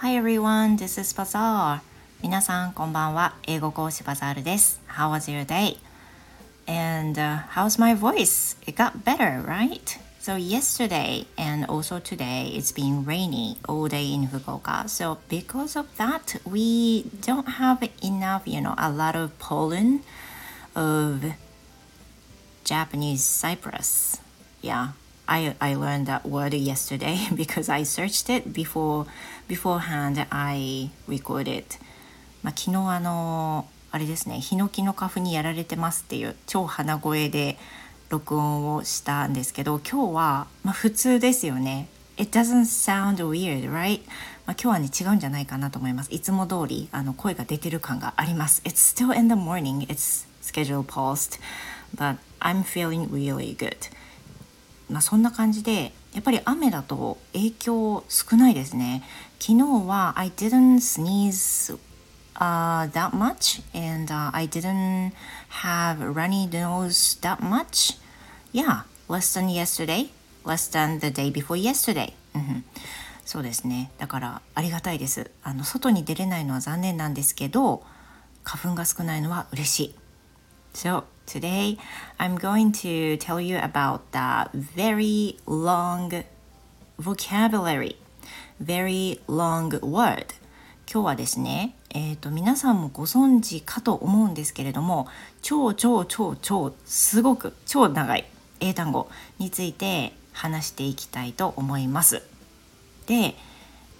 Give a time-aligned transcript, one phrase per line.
[0.00, 1.80] Hi everyone, this is Bazaar.
[2.22, 3.34] 皆さんこんばんは。
[3.46, 4.80] 英語講師バザールです。
[4.88, 5.76] How was your day?
[6.66, 8.56] And、uh, how's my voice?
[8.66, 9.98] It got better, right?
[10.20, 14.88] So yesterday and also today it's been rainy all day in Fukuoka.
[14.88, 20.00] So because of that, we don't have enough, you know, a lot of pollen
[20.74, 21.24] of
[22.64, 24.18] Japanese cypress.
[24.60, 24.88] Yeah,
[25.31, 29.05] I I learned that word yesterday because I searched it before
[29.47, 31.63] beforehand I recorded.
[32.43, 37.57] まあ、昨日あのあれですね、ヒノキの花粉にやられてますっていう超鼻声で
[38.09, 41.87] 録音をしたんですけど今日は、まあ、普通ですよね。
[42.17, 44.01] It doesn't sound weird, right?
[44.45, 46.13] まあ、今日はね違うんじゃないかなと思います。
[46.13, 48.61] いつも通りあの声が出てる感があります。
[48.65, 49.87] It's still in the morning.
[49.87, 51.39] It's schedule paused.
[51.95, 53.77] But I'm feeling really good.
[54.91, 59.03] まあそんな感じでやっぱり雨だと影響少ないですね。
[59.39, 61.75] 昨日は I didn't sneeze
[62.35, 65.13] uh, that much and uh, I didn't
[65.63, 67.97] have runny nose that much
[68.53, 70.09] Yeah, less than yesterday,
[70.43, 72.13] less than the day before yesterday.
[73.23, 73.91] そうですね。
[73.97, 75.31] だからありがたいです。
[75.41, 77.81] あの外に出れないのは残念なんですけど、
[78.43, 79.95] 花粉が少ないのは嬉しい。
[80.73, 81.77] So today
[82.19, 86.23] I'm going to tell you about the very long
[86.99, 87.95] vocabulary,
[88.59, 90.25] very long word.
[90.91, 95.07] 今日はですね、えーと、皆さんもご存知かと思うんですけれども
[95.41, 98.25] 超超超超すごく超長い
[98.59, 99.09] 英単語
[99.39, 102.21] について話していきたいと思います。
[103.07, 103.35] で、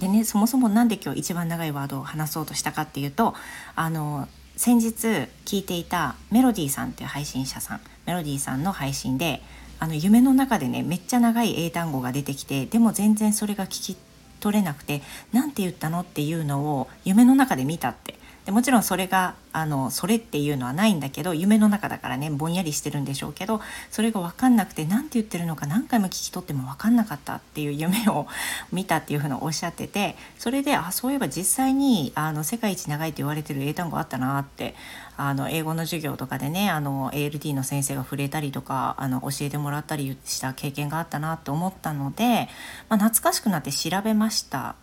[0.00, 3.36] でねそもそも何で今日一番長いワードを話そうとしたかっていうと
[3.76, 4.26] あの
[4.56, 5.06] 先日
[5.44, 9.42] 聞いていたメロディーさんっていう配信者さんメロディーさんの配信で
[9.82, 13.96] あの夢の中でねめっちゃ長い英単語が出てきてでも全然それが聞き
[14.38, 16.02] 取れなくて何て言ったの？
[16.02, 18.21] っていうのを夢の中で見たって。
[18.44, 23.60] でもちろんそれがあのそれっていうのはないんだけど夢の中だからねぼんやりしてるんでしょうけど
[23.90, 28.26] それが分かんなくて何て言ってるのか何回も聞き取っても分かんなかったっていう夢を
[28.72, 34.74] 見たっていうふうにおっしゃっててそれであそういえば実際にあの世界一長いと言われてる英単語あったなって
[35.16, 42.48] あの英語の授業とかでねあの ALT の先生が触れたりとかあの教えてもらったりした経験があったなと思ったので、
[42.88, 44.74] まあ、懐かしくなって調べました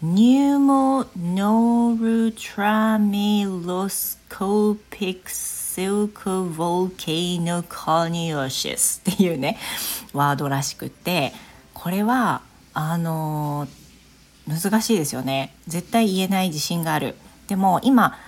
[0.00, 9.58] ニューモノルトラメロスコピクシルクボルケイノコニオシスっていうね
[10.14, 11.34] ワードらしくて
[11.74, 12.40] これは
[12.72, 13.68] あの
[14.48, 15.54] 難しいですよね。
[15.68, 17.16] 絶対言えない自信がある。
[17.48, 18.18] でも今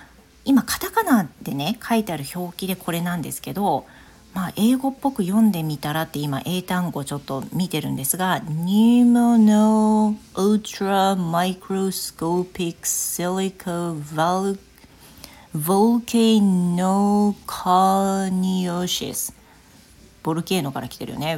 [0.45, 3.87] 今カタカナでね書いてある表記でこれなんですけど
[4.35, 14.59] まあ、英語っぽく読んでみたらって今英単語ちょっと見てるんですが「ニモノウルトラマイクロスコーピックシリカヴル,
[15.57, 19.33] ボルケーノカーニオシス」
[20.21, 21.37] ボルケーノから来てるよね。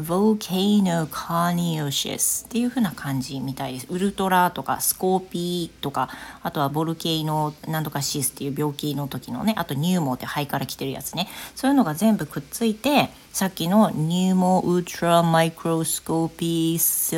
[0.00, 3.86] Volcano carniosis っていう風な感じみたいです。
[3.90, 6.08] ウルトラとかスコーピーとか、
[6.42, 11.28] あとはボルケイノなんとかシスっていう病気の時のね、あとニューモーって肺から来てるやつね。
[11.54, 17.16] そういうのが全部くっついて、さっきのニューモウルトラマイクロスコーピーシ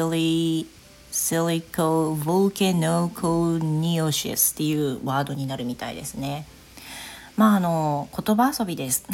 [0.64, 0.68] リ
[1.12, 6.44] シリコボルケノコニオシスっていうワードになるみたいですね。
[7.36, 9.04] まああの言葉遊びです。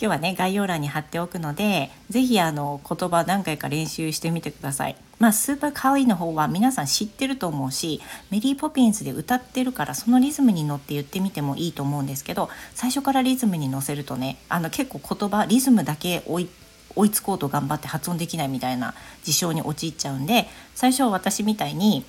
[0.00, 4.96] 今日はね概要欄に貼っておくので是非あの言葉何回か練習してみてください。
[5.18, 8.00] まあスーパーカーリーの方は皆さん知ってると思うし
[8.30, 16.48] メリーポピンズで歌ってるからそのリズムに乗って言ってみてもいいと思うんですけど最初からリズムに乗せるとねあの結構言葉リズムだけ追い
[16.94, 20.46] 追いつこうと頑張って発音できないみたいな事象に陥っちゃうんで
[20.76, 22.04] 最初は私みたいに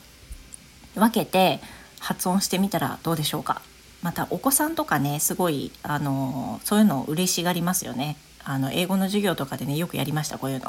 [0.94, 1.60] 分けて
[2.00, 3.62] 発音してみたらどうでしょうか
[4.02, 8.18] またお子さんとかねすごいあのそういうの嬉しがりますよね。
[8.46, 10.68] あの英語の授業とかでねよくやりましたこういうの。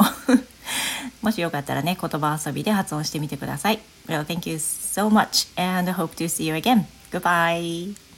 [1.23, 3.81] もしよかったらね言葉遊びで発音してみてください。
[4.06, 6.87] Well thank you so much and hope to see you again.
[7.11, 8.09] Goodbye.